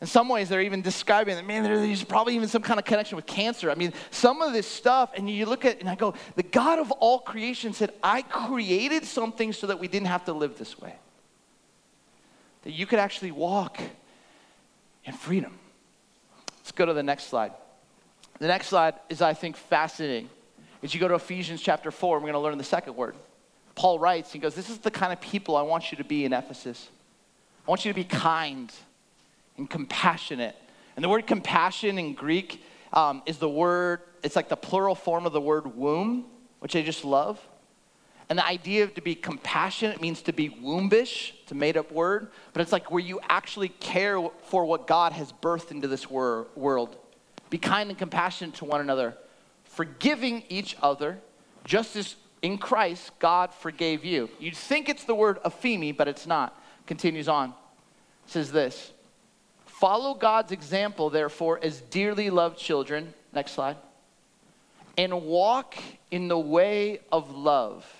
[0.00, 3.16] In some ways, they're even describing that, man, there's probably even some kind of connection
[3.16, 3.70] with cancer.
[3.70, 6.42] I mean, some of this stuff, and you look at it and I go, the
[6.42, 10.56] God of all creation said, I created something so that we didn't have to live
[10.56, 10.94] this way.
[12.62, 13.78] That you could actually walk
[15.04, 15.58] in freedom.
[16.58, 17.52] Let's go to the next slide.
[18.38, 20.30] The next slide is, I think, fascinating.
[20.82, 23.16] As you go to Ephesians chapter 4, we're going to learn the second word.
[23.74, 26.24] Paul writes, he goes, This is the kind of people I want you to be
[26.24, 26.88] in Ephesus.
[27.66, 28.72] I want you to be kind
[29.60, 30.56] and compassionate.
[30.96, 35.26] And the word compassion in Greek um, is the word, it's like the plural form
[35.26, 36.24] of the word womb,
[36.58, 37.38] which I just love.
[38.28, 41.92] And the idea of to be compassionate means to be wombish, it's a made up
[41.92, 46.08] word, but it's like where you actually care for what God has birthed into this
[46.08, 46.96] wor- world.
[47.50, 49.14] Be kind and compassionate to one another,
[49.64, 51.18] forgiving each other,
[51.64, 54.30] just as in Christ, God forgave you.
[54.38, 56.58] You'd think it's the word ephemi, but it's not.
[56.86, 57.50] Continues on.
[57.50, 58.92] It says this
[59.80, 63.14] Follow God's example, therefore, as dearly loved children.
[63.32, 63.78] Next slide.
[64.98, 65.74] And walk
[66.10, 67.90] in the way of love,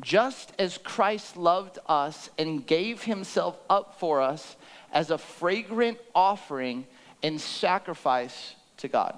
[0.00, 4.56] just as Christ loved us and gave himself up for us
[4.92, 6.88] as a fragrant offering
[7.22, 9.16] and sacrifice to God.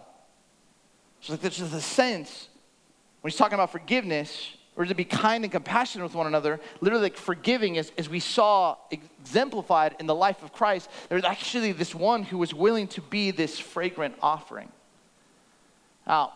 [1.23, 2.51] So, like, there's just a sense
[3.23, 7.05] when he's talking about forgiveness, or to be kind and compassionate with one another, literally
[7.05, 11.95] like forgiving, as, as we saw exemplified in the life of Christ, there's actually this
[11.95, 14.69] one who was willing to be this fragrant offering.
[16.07, 16.33] Now,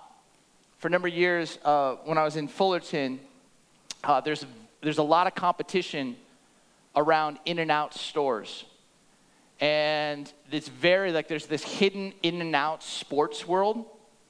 [0.79, 3.19] for a number of years, uh, when I was in Fullerton,
[4.05, 4.47] uh, there's,
[4.83, 6.17] there's a lot of competition
[6.95, 8.65] around in and out stores.
[9.61, 13.85] And it's very like there's this hidden in and out sports world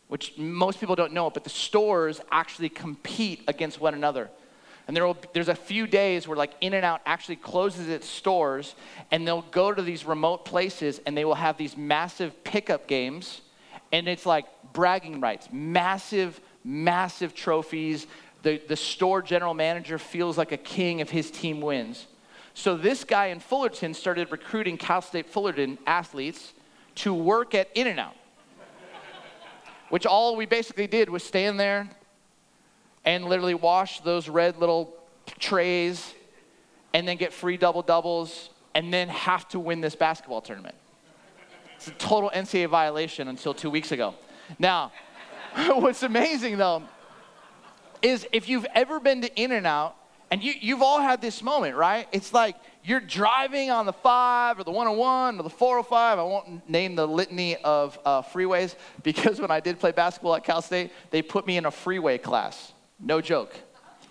[0.08, 4.30] which most people don't know, but the stores actually compete against one another.
[4.86, 8.08] And there will, there's a few days where like In N Out actually closes its
[8.08, 8.74] stores
[9.10, 13.42] and they'll go to these remote places and they will have these massive pickup games.
[13.92, 18.06] And it's like bragging rights, massive, massive trophies.
[18.42, 22.06] The, the store general manager feels like a king if his team wins.
[22.54, 26.54] So this guy in Fullerton started recruiting Cal State Fullerton athletes
[26.96, 28.16] to work at In N Out
[29.90, 31.88] which all we basically did was stand there
[33.04, 34.94] and literally wash those red little
[35.38, 36.14] trays
[36.94, 40.74] and then get free double doubles and then have to win this basketball tournament.
[41.76, 44.14] It's a total NCAA violation until two weeks ago.
[44.58, 44.92] Now,
[45.66, 46.82] what's amazing though
[48.02, 49.96] is if you've ever been to In N Out,
[50.30, 52.06] and you, you've all had this moment, right?
[52.12, 56.18] It's like you're driving on the 5 or the 101 or the 405.
[56.18, 60.44] I won't name the litany of uh, freeways because when I did play basketball at
[60.44, 62.72] Cal State, they put me in a freeway class.
[63.00, 63.54] No joke.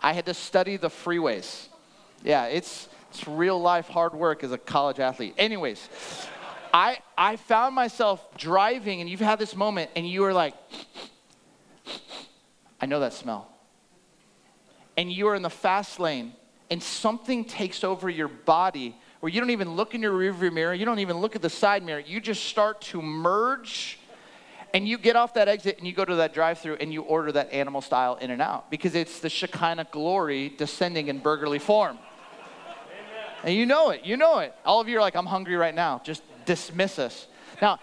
[0.01, 1.67] I had to study the freeways.
[2.23, 5.35] Yeah, it's, it's real life hard work as a college athlete.
[5.37, 5.87] Anyways,
[6.73, 10.55] I, I found myself driving, and you've had this moment, and you were like,
[12.81, 13.51] I know that smell
[14.97, 16.33] and you are in the fast lane
[16.69, 20.73] and something takes over your body where you don't even look in your rearview mirror,
[20.73, 23.99] you don't even look at the side mirror, you just start to merge
[24.73, 27.01] and you get off that exit and you go to that drive through and you
[27.03, 31.59] order that animal style in and out because it's the Shekinah glory descending in burgerly
[31.59, 31.97] form.
[33.43, 34.53] And you know it, you know it.
[34.65, 36.01] All of you are like, I'm hungry right now.
[36.03, 37.27] Just dismiss us.
[37.61, 37.79] Now,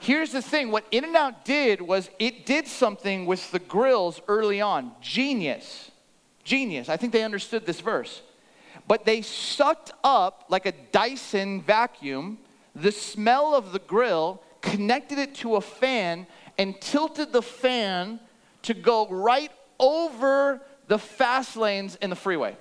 [0.00, 4.20] here's the thing what In N Out did was it did something with the grills
[4.28, 4.92] early on.
[5.00, 5.90] Genius.
[6.44, 6.88] Genius.
[6.88, 8.22] I think they understood this verse.
[8.86, 12.38] But they sucked up, like a Dyson vacuum,
[12.74, 16.26] the smell of the grill, connected it to a fan,
[16.58, 18.20] and tilted the fan
[18.62, 22.56] to go right over the fast lanes in the freeway.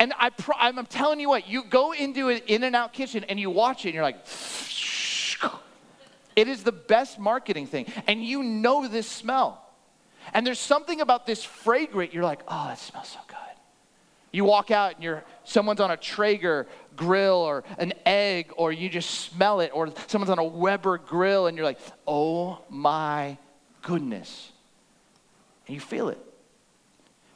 [0.00, 3.24] and I pro- I'm telling you what, you go into an in and out kitchen
[3.24, 4.24] and you watch it and you're like,
[6.36, 7.86] it is the best marketing thing.
[8.06, 9.62] And you know this smell.
[10.32, 13.36] And there's something about this fragrant, you're like, oh, it smells so good.
[14.32, 18.88] You walk out and you're someone's on a Traeger grill or an egg, or you
[18.88, 23.38] just smell it, or someone's on a Weber grill, and you're like, oh my
[23.82, 24.52] goodness.
[25.66, 26.18] And you feel it.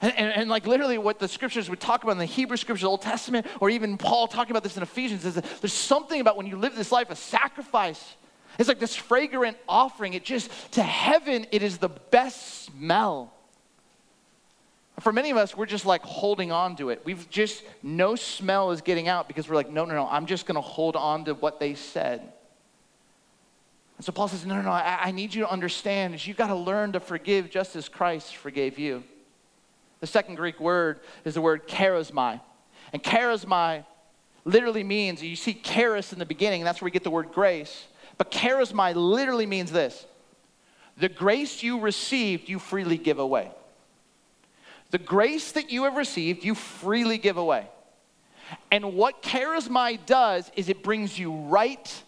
[0.00, 2.84] And, and, and, like literally what the scriptures would talk about in the Hebrew scriptures,
[2.84, 6.36] Old Testament, or even Paul talking about this in Ephesians, is that there's something about
[6.36, 8.16] when you live this life of sacrifice
[8.58, 10.14] it's like this fragrant offering.
[10.14, 13.32] It just, to heaven, it is the best smell.
[15.00, 17.02] For many of us, we're just like holding on to it.
[17.04, 20.46] We've just, no smell is getting out because we're like, no, no, no, I'm just
[20.46, 22.20] going to hold on to what they said.
[23.96, 26.36] And so Paul says, no, no, no, I, I need you to understand is you've
[26.36, 29.02] got to learn to forgive just as Christ forgave you.
[30.00, 32.40] The second Greek word is the word charisma.
[32.92, 33.84] And charisma
[34.44, 37.32] literally means, you see charis in the beginning, and that's where we get the word
[37.32, 37.86] grace.
[38.16, 40.06] But charisma literally means this
[40.96, 43.50] the grace you received, you freely give away.
[44.90, 47.66] The grace that you have received, you freely give away.
[48.70, 52.02] And what charisma does is it brings you right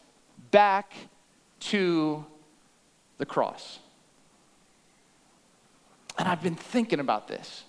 [0.53, 0.93] back
[1.61, 2.25] to
[3.19, 3.81] the cross.
[6.19, 7.65] And I've been thinking about this.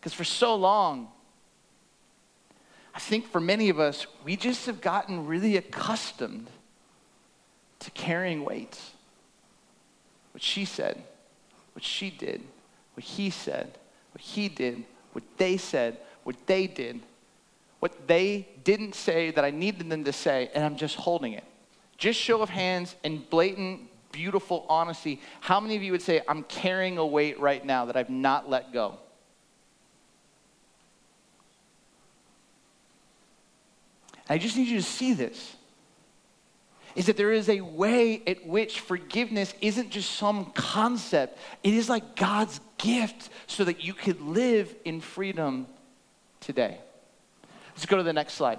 [0.00, 1.08] Because for so long,
[2.94, 6.48] I think for many of us, we just have gotten really accustomed
[7.80, 8.92] to carrying weights.
[10.32, 11.02] What she said,
[11.74, 12.42] what she did,
[12.94, 13.78] what he said,
[14.12, 17.00] what he did, what they said, what they did,
[17.80, 21.44] what they didn't say that I needed them to say, and I'm just holding it.
[21.98, 25.20] Just show of hands and blatant beautiful honesty.
[25.40, 28.48] How many of you would say, I'm carrying a weight right now that I've not
[28.48, 28.98] let go?
[34.28, 35.56] I just need you to see this
[36.94, 41.88] is that there is a way at which forgiveness isn't just some concept, it is
[41.88, 45.66] like God's gift so that you could live in freedom
[46.40, 46.78] today.
[47.74, 48.58] Let's go to the next slide.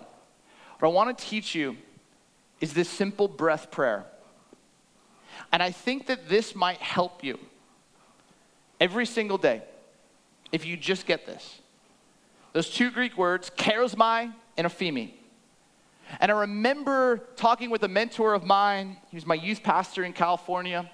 [0.79, 1.77] What I want to teach you
[2.59, 4.05] is this simple breath prayer.
[5.51, 7.39] And I think that this might help you
[8.79, 9.61] every single day
[10.51, 11.59] if you just get this.
[12.53, 15.11] Those two Greek words, charismai and ephemi.
[16.19, 18.97] And I remember talking with a mentor of mine.
[19.09, 20.89] He was my youth pastor in California.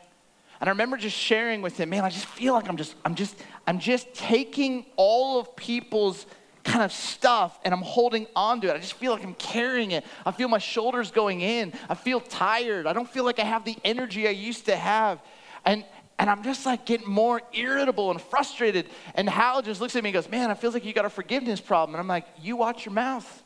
[0.59, 3.15] And I remember just sharing with him, man, I just feel like I'm just, I'm
[3.15, 6.25] just, I'm just taking all of people's
[6.63, 8.75] kind of stuff and I'm holding on to it.
[8.75, 10.05] I just feel like I'm carrying it.
[10.25, 11.73] I feel my shoulders going in.
[11.89, 12.85] I feel tired.
[12.85, 15.19] I don't feel like I have the energy I used to have.
[15.65, 15.83] And
[16.19, 18.87] and I'm just like getting more irritable and frustrated.
[19.15, 21.09] And Hal just looks at me and goes, Man, it feels like you got a
[21.09, 21.95] forgiveness problem.
[21.95, 23.43] And I'm like, You watch your mouth.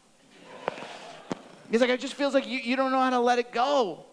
[1.75, 4.05] He's like, it just feels like you, you don't know how to let it go.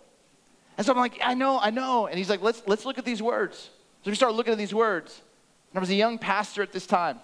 [0.76, 2.08] And so I'm like, I know, I know.
[2.08, 3.70] And he's like, let's, let's look at these words.
[4.04, 5.22] So we start looking at these words.
[5.70, 7.20] And I was a young pastor at this time.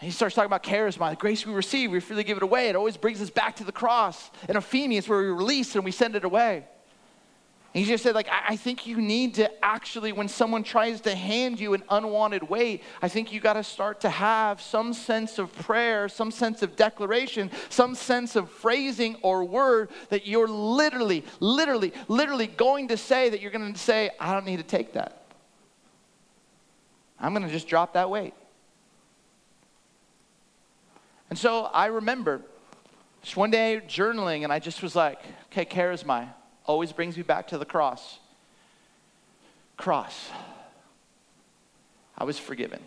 [0.00, 2.68] And he starts talking about charisma, the grace we receive, we freely give it away.
[2.68, 4.32] It always brings us back to the cross.
[4.48, 6.64] And aphiemi is where we release and we send it away.
[7.76, 11.14] He just said, like, I, I think you need to actually, when someone tries to
[11.14, 15.38] hand you an unwanted weight, I think you got to start to have some sense
[15.38, 21.22] of prayer, some sense of declaration, some sense of phrasing or word that you're literally,
[21.38, 24.94] literally, literally going to say that you're going to say, I don't need to take
[24.94, 25.24] that.
[27.20, 28.32] I'm going to just drop that weight.
[31.28, 32.40] And so I remember
[33.22, 35.20] just one day journaling, and I just was like,
[35.52, 36.32] okay, charisma
[36.66, 38.18] always brings me back to the cross.
[39.76, 40.30] Cross.
[42.18, 42.80] I was forgiven.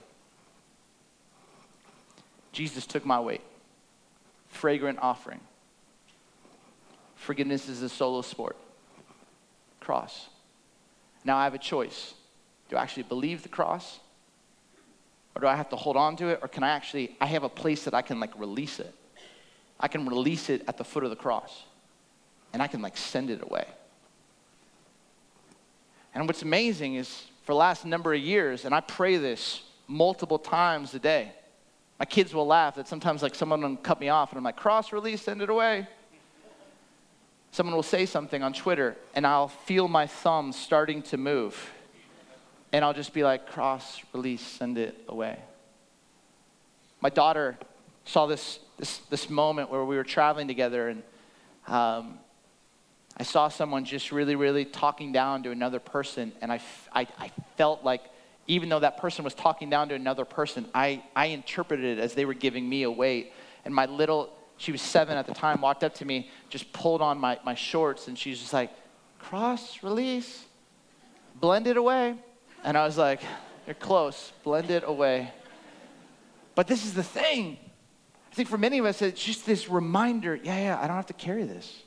[2.51, 3.41] Jesus took my weight.
[4.47, 5.39] Fragrant offering.
[7.15, 8.57] Forgiveness is a solo sport.
[9.79, 10.27] Cross.
[11.23, 12.13] Now I have a choice.
[12.69, 13.99] Do I actually believe the cross?
[15.35, 16.39] Or do I have to hold on to it?
[16.41, 18.93] Or can I actually, I have a place that I can like release it.
[19.79, 21.63] I can release it at the foot of the cross
[22.53, 23.65] and I can like send it away.
[26.13, 30.39] And what's amazing is for the last number of years, and I pray this multiple
[30.39, 31.31] times a day.
[31.99, 34.55] My kids will laugh that sometimes like someone will cut me off and I'm like,
[34.55, 35.87] cross release, send it away.
[37.51, 41.71] Someone will say something on Twitter and I'll feel my thumb starting to move.
[42.71, 45.39] And I'll just be like, cross, release, send it away.
[47.01, 47.57] My daughter
[48.05, 51.03] saw this, this, this moment where we were traveling together and
[51.67, 52.19] um,
[53.19, 56.61] I saw someone just really, really talking down to another person, and I,
[56.93, 58.03] I, I felt like
[58.47, 62.13] even though that person was talking down to another person, I, I interpreted it as
[62.13, 63.33] they were giving me a weight.
[63.65, 67.01] And my little, she was seven at the time, walked up to me, just pulled
[67.01, 68.71] on my, my shorts, and she's just like,
[69.19, 70.45] cross, release,
[71.35, 72.15] blend it away.
[72.63, 73.21] And I was like,
[73.67, 75.31] you're close, blend it away.
[76.55, 77.57] But this is the thing.
[78.31, 81.07] I think for many of us, it's just this reminder yeah, yeah, I don't have
[81.07, 81.83] to carry this.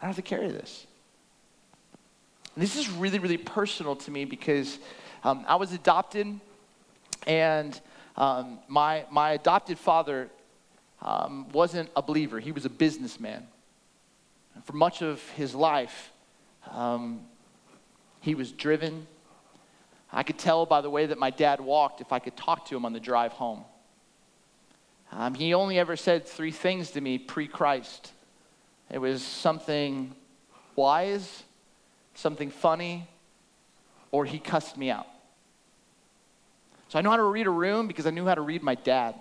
[0.00, 0.86] I have to carry this.
[2.56, 4.78] This is really, really personal to me because
[5.24, 6.40] um, I was adopted,
[7.26, 7.78] and
[8.16, 10.30] um, my, my adopted father
[11.02, 13.46] um, wasn't a believer, he was a businessman.
[14.54, 16.10] And for much of his life,
[16.70, 17.20] um,
[18.20, 19.06] he was driven.
[20.12, 22.76] I could tell by the way that my dad walked if I could talk to
[22.76, 23.64] him on the drive home.
[25.12, 28.12] Um, he only ever said three things to me pre Christ
[28.90, 30.14] it was something
[30.74, 31.42] wise,
[32.14, 33.08] something funny,
[34.12, 35.06] or he cussed me out.
[36.88, 38.76] So I know how to read a room because I knew how to read my
[38.76, 39.16] dad.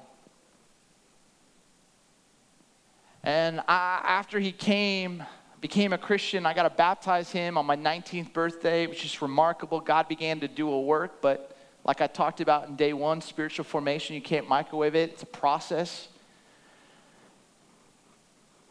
[3.24, 5.24] And I, after he came,
[5.62, 9.80] became a Christian, I got to baptize him on my 19th birthday, which is remarkable.
[9.80, 13.66] God began to do a work, but like I talked about in day one, spiritual
[13.66, 16.08] formation, you can't microwave it, it's a process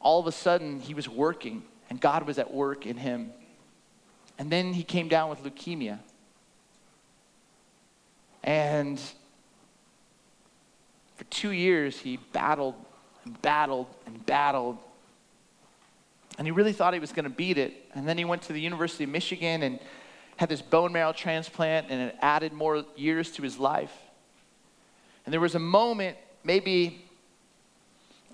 [0.05, 3.33] all of a sudden he was working and God was at work in him.
[4.39, 5.99] And then he came down with leukemia.
[8.43, 9.01] And
[11.17, 12.75] for two years he battled
[13.25, 14.79] and battled and battled.
[16.37, 17.91] And he really thought he was going to beat it.
[17.95, 19.79] And then he went to the University of Michigan and
[20.37, 23.93] had this bone marrow transplant, and it added more years to his life.
[25.25, 27.04] And there was a moment, maybe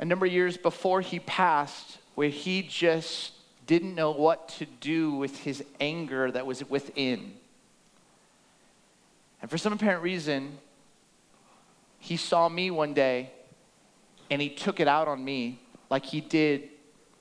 [0.01, 3.33] a number of years before he passed where he just
[3.67, 7.35] didn't know what to do with his anger that was within.
[9.43, 10.59] And for some apparent reason,
[11.99, 13.31] he saw me one day
[14.31, 16.71] and he took it out on me like he did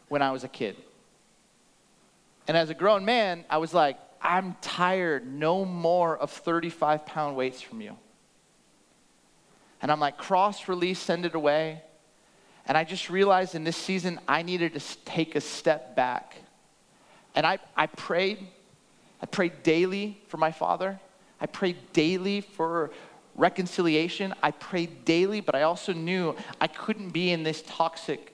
[0.08, 0.78] when I was a kid.
[2.48, 7.36] And as a grown man, I was like, I'm tired no more of 35 pound
[7.36, 7.98] weights from you.
[9.82, 11.84] And I'm like, cross release, send it away.
[12.70, 16.36] And I just realized in this season, I needed to take a step back.
[17.34, 18.46] And I, I prayed.
[19.24, 21.00] I prayed daily for my father.
[21.42, 22.92] I prayed daily for
[23.36, 24.36] reconciliation.
[24.44, 28.34] I prayed daily, but I also knew I couldn't be in this toxic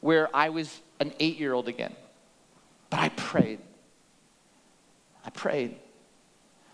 [0.00, 1.94] where I was an eight year old again.
[2.88, 3.58] But I prayed.
[5.22, 5.76] I prayed.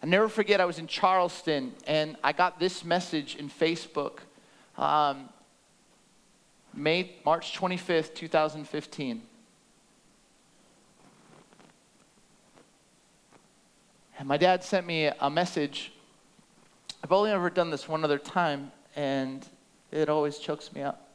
[0.04, 4.18] I never forget, I was in Charleston and I got this message in Facebook.
[4.78, 5.30] Um,
[6.74, 9.22] May, March 25th, 2015.
[14.18, 15.92] And my dad sent me a message.
[17.02, 19.46] I've only ever done this one other time, and
[19.90, 21.08] it always chokes me up.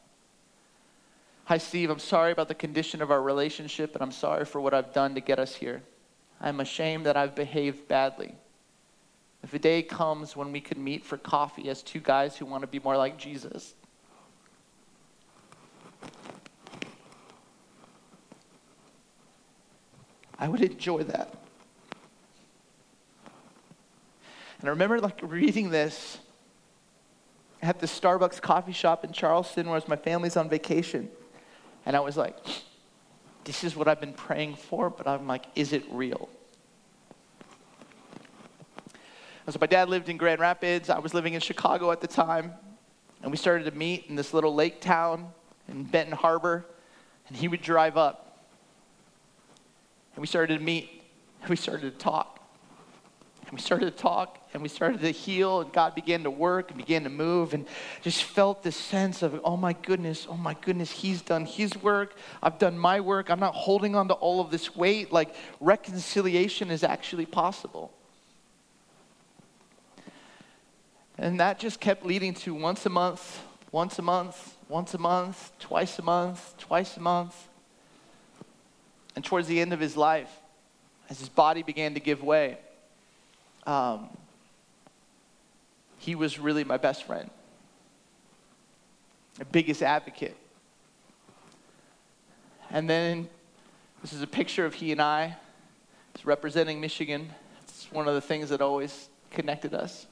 [1.45, 1.91] Hi, Steve.
[1.91, 5.14] I'm sorry about the condition of our relationship, and I'm sorry for what I've done
[5.16, 5.84] to get us here.
[6.41, 8.34] I'm ashamed that I've behaved badly.
[9.43, 12.62] If a day comes when we could meet for coffee as two guys who want
[12.62, 13.76] to be more like Jesus,
[20.46, 21.34] I would enjoy that.
[24.60, 26.20] And I remember like reading this
[27.64, 31.10] at the Starbucks coffee shop in Charleston where my family's on vacation.
[31.84, 32.38] And I was like,
[33.43, 36.30] this is what I've been praying for, but I'm like, is it real?
[39.48, 40.91] And so my dad lived in Grand Rapids.
[40.91, 42.54] I was living in Chicago at the time.
[43.24, 45.28] And we started to meet in this little lake town
[45.68, 46.68] in Benton Harbor.
[47.30, 48.24] And he would drive up.
[50.16, 51.03] And we started to meet.
[51.41, 52.39] And we started to talk.
[53.47, 56.72] And we started to talk and we started to heal, and God began to work
[56.72, 57.68] and began to move, and
[58.01, 62.16] just felt this sense of, oh my goodness, oh my goodness, He's done His work.
[62.41, 63.30] I've done my work.
[63.30, 65.11] I'm not holding on to all of this weight.
[65.11, 67.91] Like reconciliation is actually possible.
[71.18, 73.41] And that just kept leading to once a month,
[73.74, 77.49] once a month, once a month, twice a month, twice a month.
[79.16, 80.32] And towards the end of his life,
[81.09, 82.57] as his body began to give way,
[83.66, 84.09] um,
[85.97, 87.30] he was really my best friend,
[89.39, 90.36] my biggest advocate.
[92.70, 93.30] And then
[94.01, 95.36] this is a picture of he and I.
[96.13, 97.30] It's representing Michigan.
[97.63, 100.05] It's one of the things that always connected us.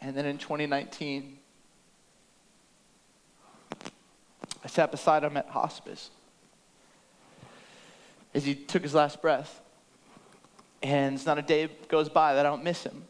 [0.00, 1.38] And then in 2019,
[4.66, 6.10] I sat beside him at hospice
[8.34, 9.60] as he took his last breath.
[10.82, 13.04] And it's not a day goes by that I don't miss him.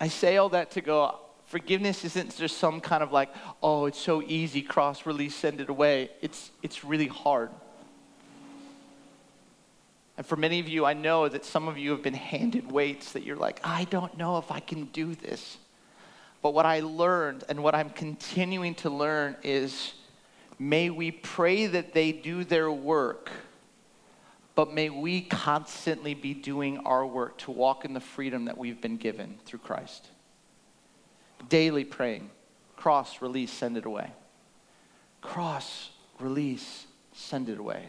[0.00, 3.30] I say all that to go, forgiveness isn't just some kind of like,
[3.60, 6.10] oh, it's so easy, cross, release, send it away.
[6.20, 7.50] It's, it's really hard.
[10.16, 13.14] And for many of you, I know that some of you have been handed weights
[13.14, 15.58] that you're like, I don't know if I can do this.
[16.42, 19.94] But what I learned and what I'm continuing to learn is
[20.58, 23.30] may we pray that they do their work
[24.58, 28.80] but may we constantly be doing our work to walk in the freedom that we've
[28.80, 30.08] been given through Christ.
[31.48, 32.28] Daily praying,
[32.74, 34.10] cross, release, send it away.
[35.20, 37.84] Cross, release, send it away.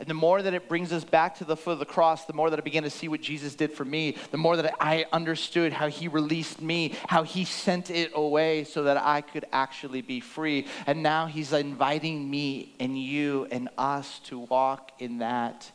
[0.00, 2.32] And the more that it brings us back to the foot of the cross, the
[2.32, 5.06] more that I began to see what Jesus did for me, the more that I
[5.12, 10.02] understood how he released me, how he sent it away so that I could actually
[10.02, 10.66] be free.
[10.86, 15.70] And now he's inviting me and you and us to walk in that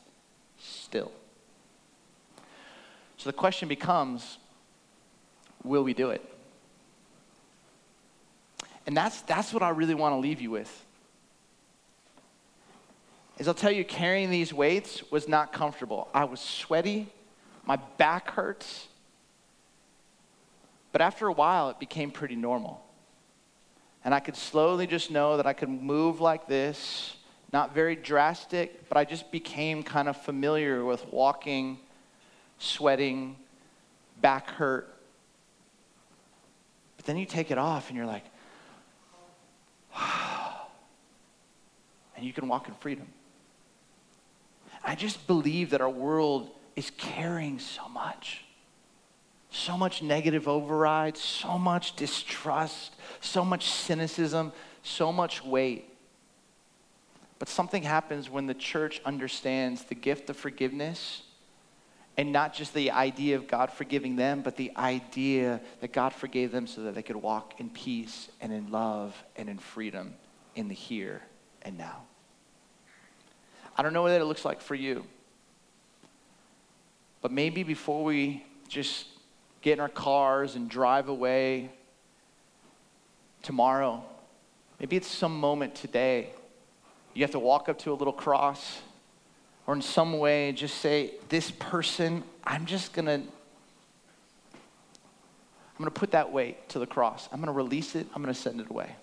[0.57, 1.11] still.
[3.17, 4.37] So the question becomes
[5.65, 6.21] will we do it?
[8.85, 10.82] And that's, that's what I really want to leave you with
[13.37, 16.07] is I'll tell you, carrying these weights was not comfortable.
[16.13, 17.07] I was sweaty,
[17.65, 18.87] my back hurts.
[20.91, 22.85] But after a while, it became pretty normal.
[24.05, 27.15] And I could slowly just know that I could move like this,
[27.51, 31.79] not very drastic, but I just became kind of familiar with walking,
[32.59, 33.37] sweating,
[34.21, 34.93] back hurt.
[36.97, 38.25] But then you take it off and you're like,
[42.15, 43.07] and you can walk in freedom.
[44.83, 48.43] I just believe that our world is carrying so much.
[49.49, 55.89] So much negative override, so much distrust, so much cynicism, so much weight.
[57.37, 61.23] But something happens when the church understands the gift of forgiveness
[62.17, 66.51] and not just the idea of God forgiving them, but the idea that God forgave
[66.51, 70.13] them so that they could walk in peace and in love and in freedom
[70.55, 71.21] in the here
[71.63, 72.03] and now.
[73.77, 75.03] I don't know what that looks like for you.
[77.21, 79.07] But maybe before we just
[79.61, 81.71] get in our cars and drive away
[83.41, 84.03] tomorrow,
[84.79, 86.29] maybe it's some moment today.
[87.13, 88.81] You have to walk up to a little cross
[89.65, 93.13] or in some way just say, This person, I'm just going to.
[95.75, 97.27] I'm going to put that weight to the cross.
[97.31, 98.05] I'm going to release it.
[98.13, 98.95] I'm going to send it away.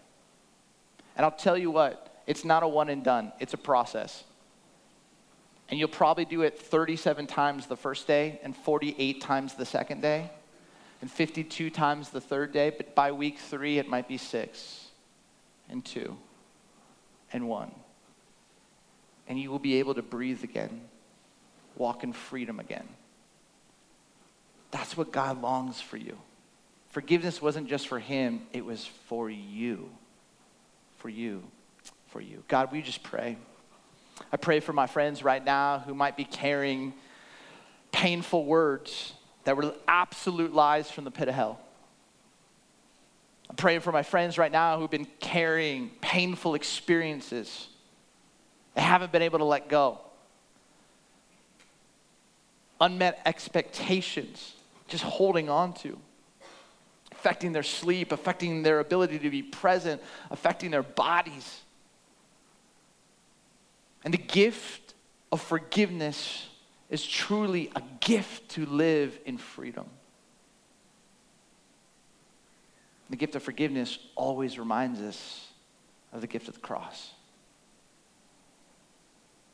[1.17, 4.23] And I'll tell you what, it's not a one and done, it's a process.
[5.71, 10.03] And you'll probably do it 37 times the first day, and 48 times the second
[10.03, 10.31] day,
[11.01, 12.71] and 52 times the third day.
[12.71, 14.89] But by week three, it might be six,
[15.69, 16.17] and two,
[17.33, 17.71] and one
[19.31, 20.81] and you will be able to breathe again,
[21.77, 22.87] walk in freedom again.
[24.73, 26.19] That's what God longs for you.
[26.89, 29.89] Forgiveness wasn't just for him, it was for you.
[30.99, 31.45] For you.
[32.09, 32.43] For you.
[32.49, 33.37] God, we just pray?
[34.33, 36.95] I pray for my friends right now who might be carrying
[37.93, 39.13] painful words
[39.45, 41.61] that were absolute lies from the pit of hell.
[43.49, 47.69] I'm praying for my friends right now who've been carrying painful experiences
[48.75, 49.99] they haven't been able to let go.
[52.81, 54.55] Unmet expectations,
[54.89, 55.99] just holding on to,
[57.13, 60.01] affecting their sleep, affecting their ability to be present,
[60.31, 61.61] affecting their bodies.
[64.05, 64.95] And the gift
[65.31, 66.47] of forgiveness
[66.89, 69.87] is truly a gift to live in freedom.
[73.11, 75.49] The gift of forgiveness always reminds us
[76.13, 77.11] of the gift of the cross.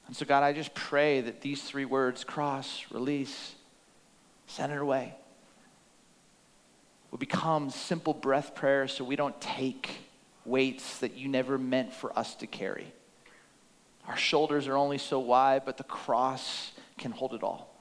[0.06, 3.54] And so, God, I just pray that these three words cross, release,
[4.46, 5.14] send it away
[7.16, 10.00] will become simple breath prayers so we don't take
[10.44, 12.92] weights that you never meant for us to carry.
[14.06, 17.74] Our shoulders are only so wide, but the cross can hold it all.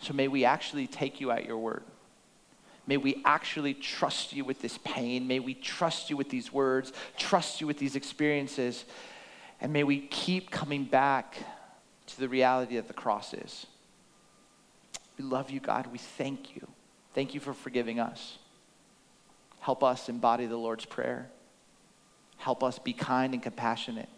[0.00, 1.82] So may we actually take you at your word.
[2.86, 5.26] May we actually trust you with this pain.
[5.26, 8.84] May we trust you with these words, trust you with these experiences,
[9.60, 11.36] and may we keep coming back
[12.06, 13.66] to the reality that the cross is.
[15.18, 15.88] We love you, God.
[15.88, 16.66] We thank you.
[17.14, 18.38] Thank you for forgiving us.
[19.60, 21.28] Help us embody the Lord's Prayer.
[22.36, 24.08] Help us be kind and compassionate.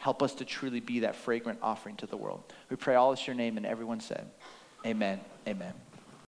[0.00, 2.42] Help us to truly be that fragrant offering to the world.
[2.70, 4.30] We pray all this your name, and everyone said,
[4.86, 5.20] Amen.
[5.46, 5.74] Amen.